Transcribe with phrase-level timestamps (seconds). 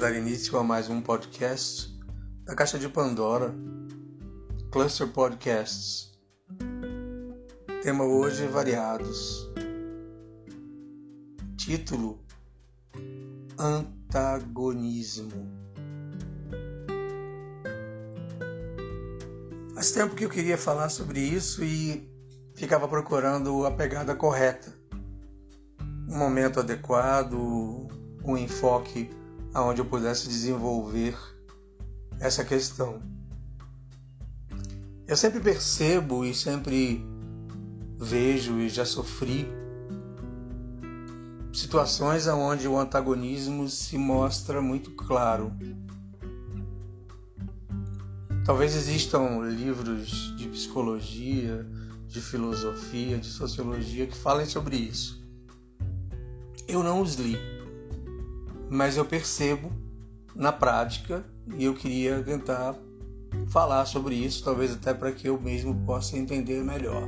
[0.00, 1.94] dar início a mais um podcast
[2.46, 3.54] da Caixa de Pandora,
[4.72, 6.18] Cluster Podcasts.
[7.82, 9.46] Tema hoje variados.
[11.54, 12.18] Título:
[13.58, 15.52] Antagonismo.
[19.74, 22.10] Faz tempo que eu queria falar sobre isso e
[22.54, 24.74] ficava procurando a pegada correta,
[26.08, 27.34] um momento adequado,
[28.24, 29.19] um enfoque
[29.52, 31.16] aonde eu pudesse desenvolver
[32.18, 33.02] essa questão.
[35.06, 37.04] Eu sempre percebo e sempre
[37.98, 39.46] vejo e já sofri
[41.52, 45.52] situações onde o antagonismo se mostra muito claro.
[48.44, 51.66] Talvez existam livros de psicologia,
[52.06, 55.22] de filosofia, de sociologia que falem sobre isso.
[56.66, 57.36] Eu não os li,
[58.70, 59.72] mas eu percebo
[60.34, 61.24] na prática
[61.58, 62.76] e eu queria tentar
[63.48, 67.02] falar sobre isso, talvez até para que eu mesmo possa entender melhor.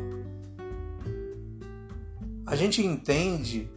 [2.44, 3.70] A gente entende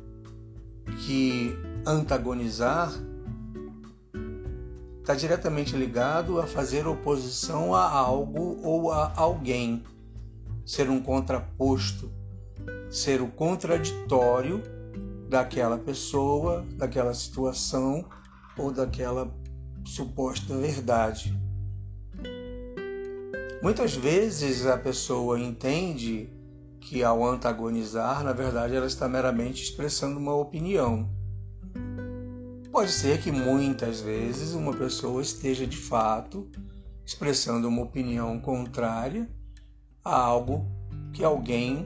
[1.06, 1.56] que
[1.86, 2.92] antagonizar
[5.00, 9.84] está diretamente ligado a fazer oposição a algo ou a alguém,
[10.66, 12.12] ser um contraposto,
[12.90, 14.64] ser o contraditório
[15.36, 18.06] daquela pessoa, daquela situação
[18.58, 19.30] ou daquela
[19.84, 21.38] suposta verdade.
[23.62, 26.30] Muitas vezes a pessoa entende
[26.80, 31.10] que ao antagonizar, na verdade, ela está meramente expressando uma opinião.
[32.72, 36.50] Pode ser que muitas vezes uma pessoa esteja de fato
[37.06, 39.30] expressando uma opinião contrária
[40.02, 40.66] a algo
[41.12, 41.86] que alguém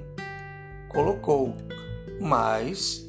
[0.91, 1.55] colocou,
[2.21, 3.08] mas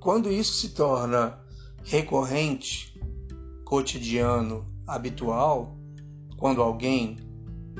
[0.00, 1.38] quando isso se torna
[1.84, 3.00] recorrente,
[3.64, 5.76] cotidiano, habitual,
[6.36, 7.16] quando alguém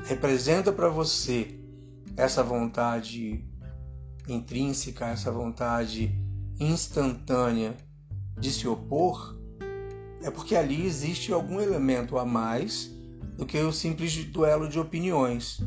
[0.03, 1.59] representa para você
[2.17, 3.45] essa vontade
[4.27, 6.13] intrínseca, essa vontade
[6.59, 7.75] instantânea
[8.37, 9.37] de se opor,
[10.21, 12.91] é porque ali existe algum elemento a mais
[13.37, 15.59] do que o simples duelo de opiniões.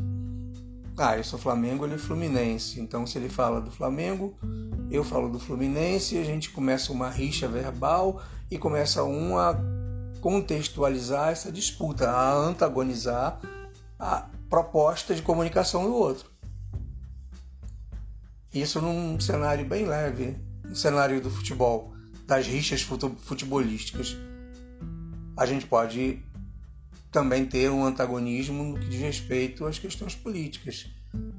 [0.95, 2.79] Ah, eu sou Flamengo, ele é Fluminense.
[2.79, 4.37] Então, se ele fala do Flamengo,
[4.91, 9.57] eu falo do Fluminense, a gente começa uma rixa verbal e começa um a
[10.21, 13.41] contextualizar essa disputa, a antagonizar
[13.97, 16.31] a proposta de comunicação do outro.
[18.53, 21.91] Isso num cenário bem leve, no cenário do futebol,
[22.27, 24.15] das rixas futebolísticas.
[25.35, 26.23] A gente pode
[27.13, 30.87] também ter um antagonismo no que diz respeito às questões políticas.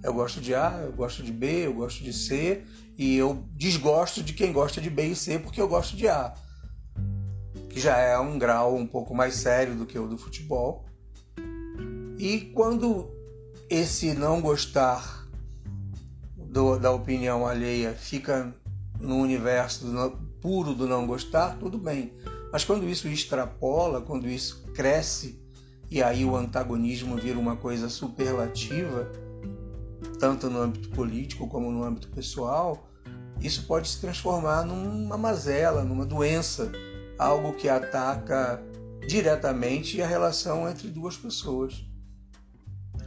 [0.03, 2.63] Eu gosto de A, eu gosto de B, eu gosto de C
[2.97, 6.33] e eu desgosto de quem gosta de B e C porque eu gosto de A,
[7.69, 10.87] que já é um grau um pouco mais sério do que o do futebol.
[12.17, 13.11] E quando
[13.69, 15.27] esse não gostar
[16.37, 18.55] do, da opinião alheia fica
[19.01, 20.11] no universo do,
[20.41, 22.13] puro do não gostar, tudo bem.
[22.53, 25.44] Mas quando isso extrapola, quando isso cresce
[25.91, 29.11] e aí o antagonismo vira uma coisa superlativa,
[30.19, 32.89] tanto no âmbito político como no âmbito pessoal,
[33.41, 36.71] isso pode se transformar numa mazela, numa doença,
[37.19, 38.63] algo que ataca
[39.07, 41.85] diretamente a relação entre duas pessoas.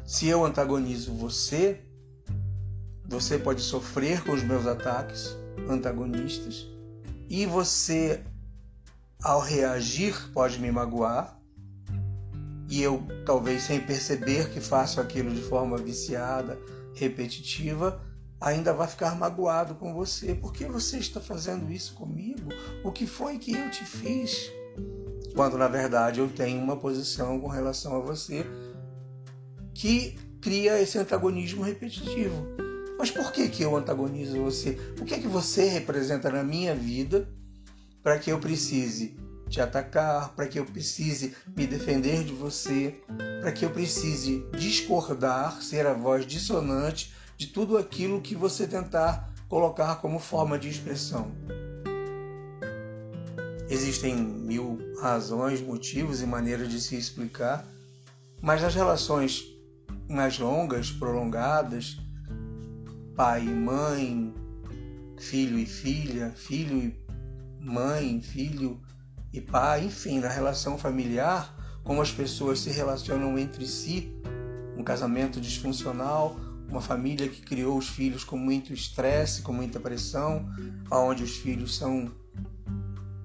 [0.05, 1.81] Se eu antagonizo você,
[3.07, 5.35] você pode sofrer com os meus ataques
[5.67, 6.67] antagonistas.
[7.29, 8.23] E você,
[9.21, 11.37] ao reagir, pode me magoar
[12.69, 16.59] e eu talvez sem perceber que faço aquilo de forma viciada,
[16.93, 18.01] repetitiva,
[18.39, 20.35] ainda vai ficar magoado com você.
[20.35, 22.49] Por que você está fazendo isso comigo?
[22.83, 24.51] O que foi que eu te fiz?
[25.35, 28.45] Quando na verdade eu tenho uma posição com relação a você
[29.73, 32.35] que cria esse antagonismo repetitivo.
[32.97, 34.77] Mas por que, que eu antagonizo você?
[34.99, 37.29] O que é que você representa na minha vida
[38.01, 39.15] para que eu precise
[39.49, 43.01] te atacar, para que eu precise me defender de você,
[43.41, 49.33] para que eu precise discordar, ser a voz dissonante de tudo aquilo que você tentar
[49.47, 51.31] colocar como forma de expressão.
[53.69, 57.67] Existem mil razões, motivos e maneiras de se explicar,
[58.41, 59.43] mas nas relações
[60.09, 61.97] mais longas, prolongadas,
[63.15, 64.33] pai e mãe,
[65.17, 66.95] filho e filha, filho e
[67.59, 68.79] mãe, filho
[69.31, 74.11] e pai, enfim, na relação familiar, como as pessoas se relacionam entre si,
[74.77, 76.35] um casamento disfuncional,
[76.69, 80.45] uma família que criou os filhos com muito estresse, com muita pressão,
[80.91, 82.11] onde os filhos são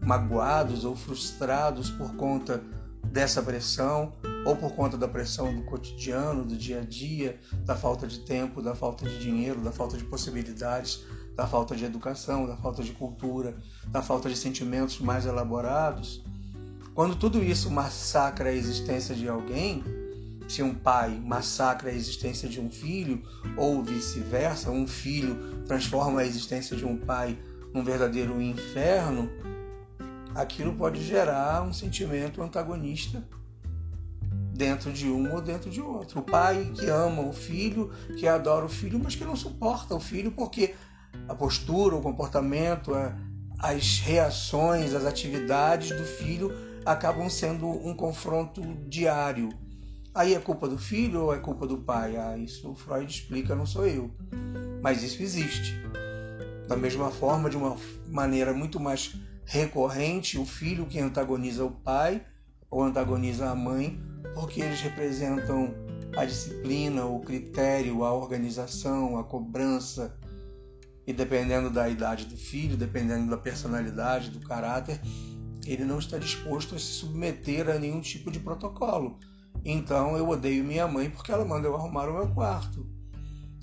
[0.00, 2.62] magoados ou frustrados por conta
[3.06, 4.12] dessa pressão
[4.44, 8.60] ou por conta da pressão do cotidiano, do dia a dia, da falta de tempo,
[8.60, 11.04] da falta de dinheiro, da falta de possibilidades,
[11.36, 13.56] da falta de educação, da falta de cultura,
[13.88, 16.22] da falta de sentimentos mais elaborados.
[16.94, 19.82] Quando tudo isso massacra a existência de alguém,
[20.48, 23.22] se um pai massacra a existência de um filho,
[23.56, 27.38] ou vice-versa, um filho transforma a existência de um pai
[27.72, 29.30] num verdadeiro inferno,
[30.34, 33.22] aquilo pode gerar um sentimento antagonista
[34.54, 36.20] dentro de um ou dentro de outro.
[36.20, 40.00] O pai que ama o filho, que adora o filho, mas que não suporta o
[40.00, 40.74] filho porque
[41.28, 42.92] a postura, o comportamento,
[43.58, 46.52] as reações, as atividades do filho
[46.84, 49.50] acabam sendo um confronto diário.
[50.14, 52.16] Aí é culpa do filho ou é culpa do pai?
[52.16, 54.10] Ah, isso Freud explica, não sou eu.
[54.82, 55.74] Mas isso existe.
[56.68, 57.76] Da mesma forma, de uma
[58.08, 59.14] maneira muito mais
[59.44, 62.22] recorrente, o filho que antagoniza o pai
[62.70, 64.00] ou antagoniza a mãe,
[64.34, 65.74] porque eles representam
[66.16, 70.18] a disciplina, o critério, a organização, a cobrança.
[71.06, 75.00] E dependendo da idade do filho, dependendo da personalidade, do caráter,
[75.66, 79.18] ele não está disposto a se submeter a nenhum tipo de protocolo.
[79.64, 82.86] Então eu odeio minha mãe porque ela manda eu arrumar o meu quarto.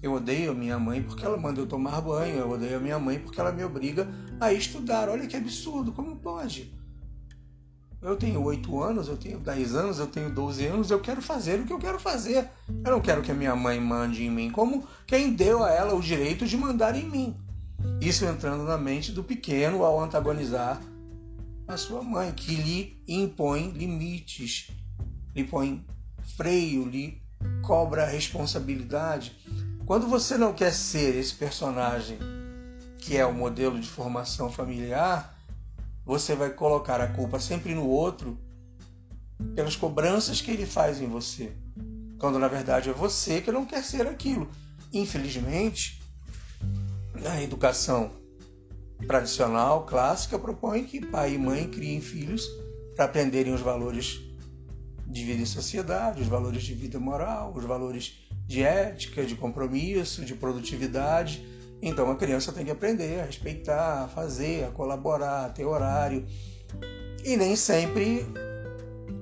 [0.02, 2.38] Eu odeio a minha mãe porque ela manda eu tomar banho.
[2.38, 4.08] Eu odeio a minha mãe porque ela me obriga
[4.40, 5.10] a estudar.
[5.10, 6.74] Olha que absurdo, como pode?
[8.02, 11.60] Eu tenho 8 anos, eu tenho 10 anos, eu tenho 12 anos, eu quero fazer
[11.60, 12.50] o que eu quero fazer.
[12.68, 15.94] Eu não quero que a minha mãe mande em mim, como quem deu a ela
[15.94, 17.36] o direito de mandar em mim.
[18.00, 20.82] Isso entrando na mente do pequeno ao antagonizar
[21.68, 24.72] a sua mãe, que lhe impõe limites,
[25.36, 25.86] lhe põe
[26.38, 27.22] freio, lhe
[27.62, 29.38] cobra responsabilidade.
[29.86, 32.18] Quando você não quer ser esse personagem
[32.98, 35.39] que é o modelo de formação familiar,
[36.10, 38.36] você vai colocar a culpa sempre no outro
[39.54, 41.52] pelas cobranças que ele faz em você,
[42.18, 44.50] quando na verdade é você que não quer ser aquilo.
[44.92, 46.02] Infelizmente,
[47.24, 48.10] a educação
[49.06, 52.50] tradicional, clássica, propõe que pai e mãe criem filhos
[52.96, 54.20] para aprenderem os valores
[55.06, 60.26] de vida em sociedade, os valores de vida moral, os valores de ética, de compromisso,
[60.26, 61.46] de produtividade.
[61.82, 66.26] Então a criança tem que aprender a respeitar, a fazer, a colaborar, a ter horário.
[67.24, 68.26] E nem sempre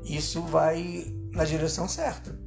[0.04, 2.38] isso vai na direção certa.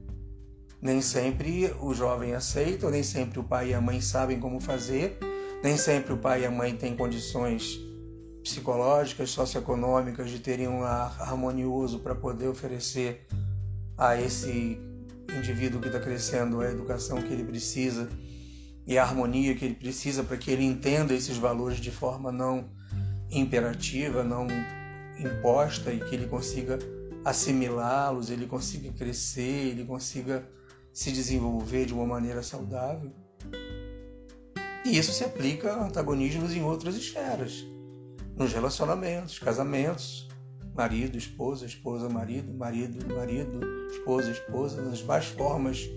[0.81, 5.19] Nem sempre o jovem aceita, nem sempre o pai e a mãe sabem como fazer
[5.62, 7.79] nem sempre o pai e a mãe têm condições
[8.43, 13.27] psicológicas, socioeconômicas de terem um lar harmonioso para poder oferecer
[13.97, 14.79] a esse
[15.39, 18.09] indivíduo que está crescendo a educação que ele precisa
[18.87, 22.69] e a harmonia que ele precisa para que ele entenda esses valores de forma não
[23.31, 24.47] imperativa, não
[25.19, 26.79] imposta e que ele consiga
[27.25, 30.49] assimilá-los, ele consiga crescer, ele consiga
[30.93, 33.12] se desenvolver de uma maneira saudável.
[34.85, 37.65] E isso se aplica a antagonismos em outras esferas,
[38.37, 40.27] nos relacionamentos, casamentos,
[40.75, 43.61] marido, esposa, esposa, marido, marido, marido,
[43.93, 45.89] esposa, esposa, nas mais formas,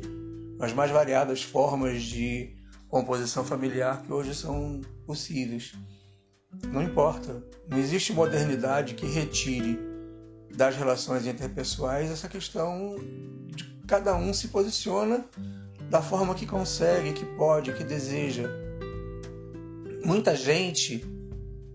[0.59, 2.55] nas mais variadas formas de
[2.93, 5.73] composição familiar que hoje são possíveis.
[6.71, 9.79] Não importa, não existe modernidade que retire
[10.55, 12.95] das relações interpessoais essa questão
[13.47, 15.25] de cada um se posiciona
[15.89, 18.47] da forma que consegue, que pode, que deseja
[20.05, 21.03] muita gente,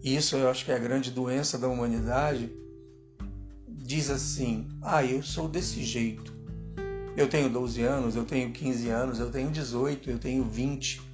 [0.05, 2.53] e isso eu acho que é a grande doença da humanidade,
[3.67, 6.33] diz assim: ah, eu sou desse jeito.
[7.17, 11.08] Eu tenho 12 anos, eu tenho 15 anos, eu tenho 18, eu tenho 20,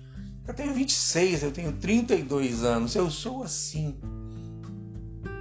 [0.46, 3.96] eu tenho 26, eu tenho 32 anos, eu sou assim.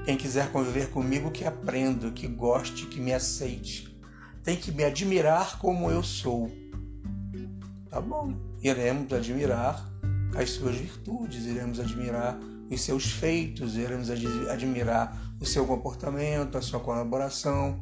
[0.05, 3.97] Quem quiser conviver comigo, que aprenda, que goste, que me aceite.
[4.43, 6.51] Tem que me admirar como eu sou.
[7.89, 9.89] Tá bom, iremos admirar
[10.35, 12.37] as suas virtudes, iremos admirar
[12.69, 17.81] os seus feitos, iremos admirar o seu comportamento, a sua colaboração,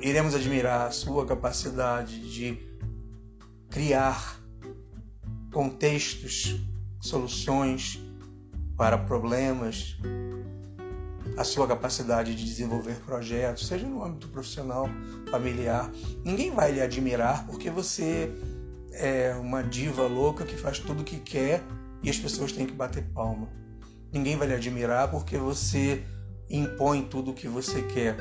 [0.00, 2.58] iremos admirar a sua capacidade de
[3.70, 4.41] criar
[5.52, 6.56] contextos,
[7.00, 8.00] soluções
[8.76, 9.96] para problemas,
[11.36, 14.88] a sua capacidade de desenvolver projetos, seja no âmbito profissional,
[15.30, 15.90] familiar.
[16.24, 18.30] Ninguém vai lhe admirar porque você
[18.92, 21.62] é uma diva louca que faz tudo o que quer
[22.02, 23.48] e as pessoas têm que bater palma.
[24.12, 26.04] Ninguém vai lhe admirar porque você
[26.50, 28.16] impõe tudo o que você quer.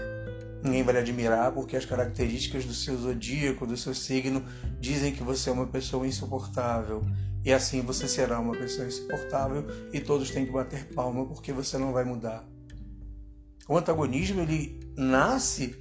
[0.64, 4.46] Ninguém vai lhe admirar porque as características do seu zodíaco, do seu signo,
[4.80, 7.04] dizem que você é uma pessoa insuportável.
[7.44, 11.78] E assim você será uma pessoa insuportável e todos têm que bater palma porque você
[11.78, 12.46] não vai mudar.
[13.68, 15.76] O antagonismo ele nasce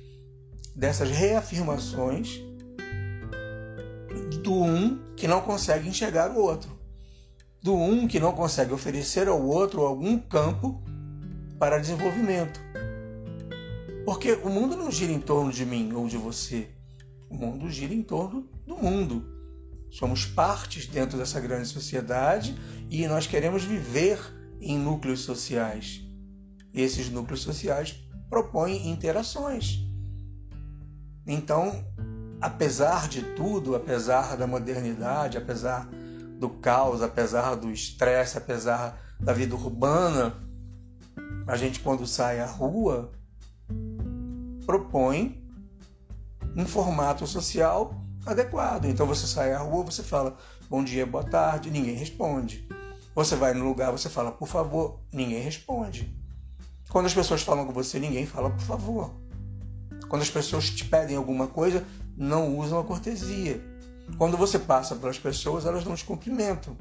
[0.75, 2.41] dessas reafirmações
[4.43, 6.71] do um que não consegue enxergar o outro,
[7.63, 10.83] do um que não consegue oferecer ao outro algum campo
[11.59, 12.61] para desenvolvimento.
[14.05, 16.69] Porque o mundo não gira em torno de mim ou de você.
[17.29, 19.25] O mundo gira em torno do mundo.
[19.91, 22.57] Somos partes dentro dessa grande sociedade
[22.89, 24.19] e nós queremos viver
[24.61, 26.01] em núcleos sociais.
[26.73, 27.97] E esses núcleos sociais
[28.29, 29.81] propõem interações.
[31.27, 31.85] Então,
[32.41, 35.89] apesar de tudo, apesar da modernidade, apesar
[36.39, 40.35] do caos, apesar do estresse, apesar da vida urbana,
[41.47, 43.13] a gente quando sai à rua
[44.71, 45.43] propõe
[46.57, 47.93] um formato social
[48.25, 48.85] adequado.
[48.85, 50.37] Então você sai à rua, você fala
[50.69, 52.69] bom dia, boa tarde, ninguém responde.
[53.13, 56.17] Você vai no lugar, você fala por favor, ninguém responde.
[56.89, 59.13] Quando as pessoas falam com você, ninguém fala por favor.
[60.09, 61.85] Quando as pessoas te pedem alguma coisa,
[62.17, 63.61] não usam a cortesia.
[64.17, 66.77] Quando você passa pelas pessoas, elas não te cumprimentam.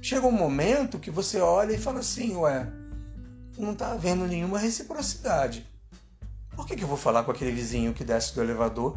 [0.00, 2.66] Chega um momento que você olha e fala assim, ué,
[3.56, 5.70] não está havendo nenhuma reciprocidade.
[6.62, 8.96] Por que, que eu vou falar com aquele vizinho que desce do elevador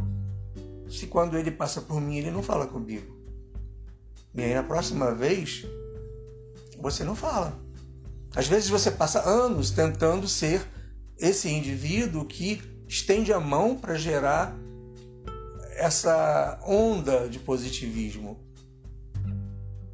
[0.88, 3.20] se quando ele passa por mim ele não fala comigo?
[4.36, 5.66] E aí na próxima vez
[6.80, 7.60] você não fala.
[8.36, 10.62] Às vezes você passa anos tentando ser
[11.18, 14.56] esse indivíduo que estende a mão para gerar
[15.72, 18.40] essa onda de positivismo.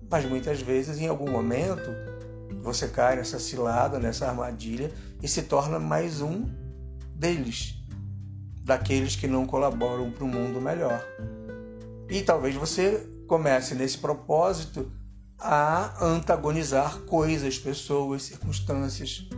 [0.09, 1.89] Mas muitas vezes, em algum momento,
[2.61, 4.91] você cai nessa cilada, nessa armadilha
[5.23, 6.59] e se torna mais um
[7.21, 7.75] deles,
[8.63, 11.01] daqueles que não colaboram para um mundo melhor.
[12.09, 14.91] E talvez você comece nesse propósito
[15.39, 19.29] a antagonizar coisas, pessoas, circunstâncias.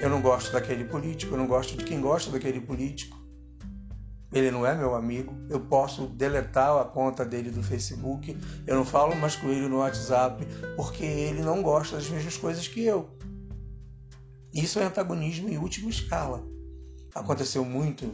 [0.00, 3.22] Eu não gosto daquele político, eu não gosto de quem gosta daquele político
[4.32, 8.34] ele não é meu amigo, eu posso deletar a conta dele do Facebook,
[8.66, 10.42] eu não falo mais com ele no WhatsApp,
[10.74, 13.10] porque ele não gosta das mesmas coisas que eu.
[14.52, 16.42] Isso é antagonismo em última escala.
[17.14, 18.12] Aconteceu muito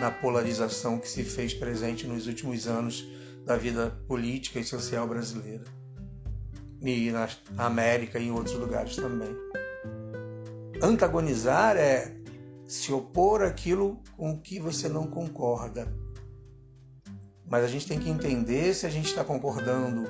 [0.00, 3.06] na polarização que se fez presente nos últimos anos
[3.44, 5.64] da vida política e social brasileira.
[6.82, 9.34] E na América e em outros lugares também.
[10.82, 12.14] Antagonizar é
[12.66, 15.86] se opor àquilo com o que você não concorda.
[17.48, 20.04] Mas a gente tem que entender se a gente está concordando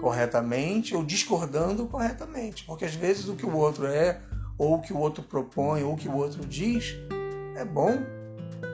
[0.00, 2.64] corretamente ou discordando corretamente.
[2.64, 4.20] Porque às vezes o que o outro é,
[4.58, 6.94] ou o que o outro propõe, ou o que o outro diz,
[7.56, 7.98] é bom,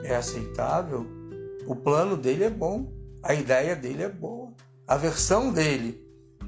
[0.03, 1.05] é aceitável,
[1.65, 2.91] o plano dele é bom,
[3.23, 4.53] a ideia dele é boa,
[4.87, 6.03] a versão dele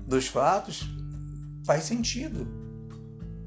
[0.06, 0.88] dos fatos
[1.66, 2.48] faz sentido.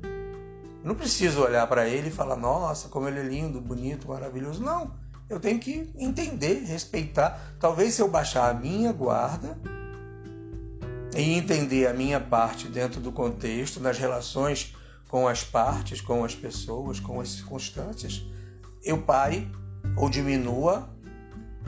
[0.03, 4.63] Eu não preciso olhar para ele e falar, nossa, como ele é lindo, bonito, maravilhoso.
[4.63, 4.95] Não.
[5.31, 7.57] Eu tenho que entender, respeitar.
[7.59, 9.59] Talvez se eu baixar a minha guarda
[11.17, 14.77] e entender a minha parte dentro do contexto, nas relações
[15.15, 18.27] com as partes, com as pessoas, com as circunstâncias,
[18.83, 19.49] eu pare
[19.97, 20.93] ou diminua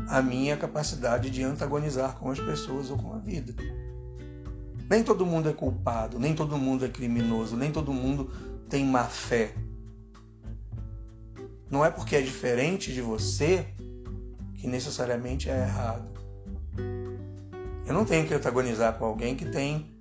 [0.09, 3.55] a minha capacidade de antagonizar com as pessoas ou com a vida.
[4.91, 8.33] Nem todo mundo é culpado, nem todo mundo é criminoso, nem todo mundo
[8.69, 9.55] tem má fé.
[11.71, 13.65] Não é porque é diferente de você
[14.57, 16.09] que necessariamente é errado.
[17.87, 19.96] Eu não tenho que antagonizar com alguém que tem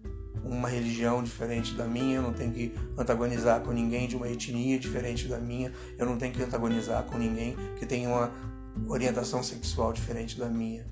[0.45, 4.77] uma religião diferente da minha, eu não tenho que antagonizar com ninguém de uma etnia
[4.79, 8.31] diferente da minha, eu não tenho que antagonizar com ninguém que tem uma
[8.87, 10.85] orientação sexual diferente da minha.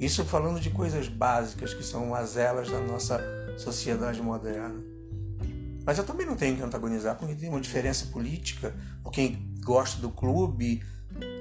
[0.00, 3.20] Isso falando de coisas básicas que são as elas da nossa
[3.56, 4.82] sociedade moderna.
[5.84, 10.00] Mas eu também não tenho que antagonizar porque tem uma diferença política, por quem gosta
[10.00, 10.82] do clube,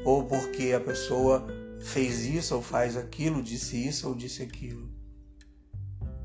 [0.03, 1.47] ou porque a pessoa
[1.79, 5.00] fez isso ou faz aquilo, disse isso ou disse aquilo.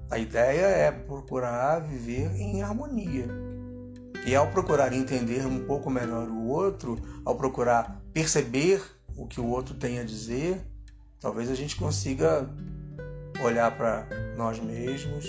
[0.08, 3.26] A ideia é procurar viver em harmonia.
[4.24, 8.82] E ao procurar entender um pouco melhor o outro, ao procurar perceber
[9.16, 10.60] o que o outro tem a dizer,
[11.20, 12.48] talvez a gente consiga
[13.44, 15.26] olhar para nós mesmos,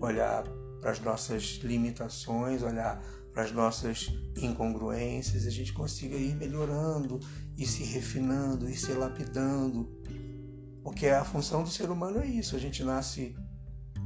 [0.00, 0.44] olhar
[0.80, 3.00] para as nossas limitações, olhar
[3.32, 7.20] para as nossas incongruências, a gente consiga ir melhorando
[7.56, 9.88] e se refinando e se lapidando.
[10.82, 13.34] Porque a função do ser humano é isso, a gente nasce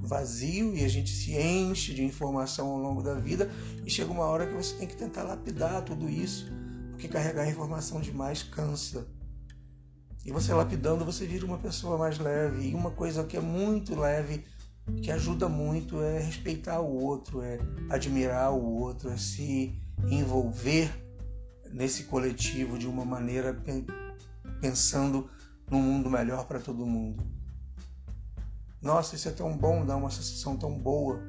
[0.02, 3.50] vazio e a gente se enche de informação ao longo da vida
[3.84, 6.50] e chega uma hora que você tem que tentar lapidar tudo isso,
[6.90, 9.06] porque carregar informação demais cansa.
[10.24, 12.68] E você lapidando, você vira uma pessoa mais leve.
[12.68, 14.44] E uma coisa que é muito leve
[15.02, 17.58] que ajuda muito é respeitar o outro, é
[17.90, 19.74] admirar o outro, é se
[20.10, 20.90] envolver
[21.72, 23.56] nesse coletivo de uma maneira
[24.60, 25.28] pensando
[25.70, 27.22] num mundo melhor para todo mundo.
[28.80, 31.20] Nossa, isso é tão bom, dá uma sensação tão boa.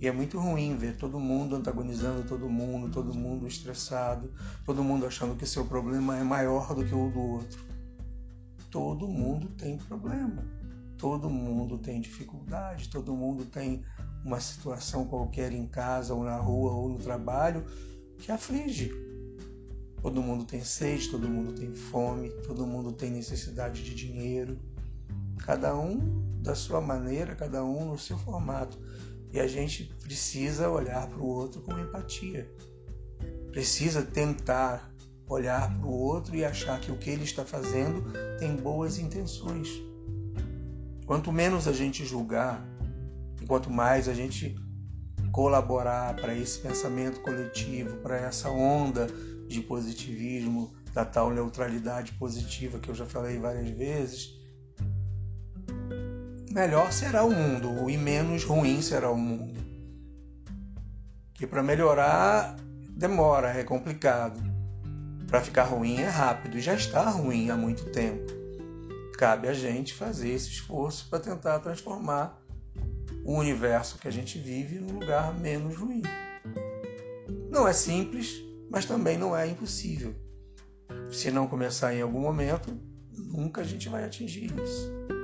[0.00, 4.32] E é muito ruim ver todo mundo antagonizando todo mundo, todo mundo estressado,
[4.64, 7.66] todo mundo achando que seu problema é maior do que o do outro.
[8.70, 10.44] Todo mundo tem problema,
[10.96, 13.82] todo mundo tem dificuldade, todo mundo tem
[14.24, 17.64] uma situação qualquer em casa ou na rua ou no trabalho
[18.18, 18.92] que aflige.
[20.00, 24.56] Todo mundo tem sede, todo mundo tem fome, todo mundo tem necessidade de dinheiro.
[25.38, 28.78] Cada um da sua maneira, cada um no seu formato.
[29.30, 32.50] E a gente precisa olhar para o outro com empatia.
[33.52, 34.90] Precisa tentar
[35.28, 38.02] olhar para o outro e achar que o que ele está fazendo
[38.38, 39.68] tem boas intenções.
[41.04, 42.66] Quanto menos a gente julgar,
[43.40, 44.56] e quanto mais a gente
[45.30, 49.06] colaborar para esse pensamento coletivo, para essa onda
[49.46, 54.37] de positivismo, da tal neutralidade positiva que eu já falei várias vezes,
[56.58, 59.60] melhor será o mundo e menos ruim será o mundo.
[61.32, 62.56] Que para melhorar
[62.90, 64.40] demora, é complicado.
[65.28, 68.32] Para ficar ruim é rápido e já está ruim há muito tempo.
[69.16, 72.42] Cabe a gente fazer esse esforço para tentar transformar
[73.24, 76.02] o universo que a gente vive num lugar menos ruim.
[77.48, 78.34] Não é simples,
[78.68, 80.12] mas também não é impossível.
[81.08, 82.76] Se não começar em algum momento,
[83.12, 85.17] nunca a gente vai atingir isso.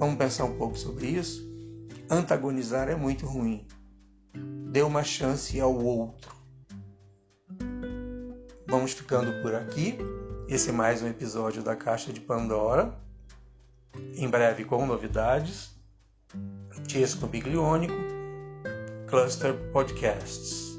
[0.00, 1.46] Vamos pensar um pouco sobre isso?
[2.08, 3.66] Antagonizar é muito ruim.
[4.72, 6.34] Dê uma chance ao outro.
[8.66, 9.98] Vamos ficando por aqui.
[10.48, 12.98] Esse é mais um episódio da Caixa de Pandora.
[14.14, 15.78] Em breve com novidades.
[16.86, 17.92] Tiesco Biglionico,
[19.06, 20.69] Cluster Podcasts.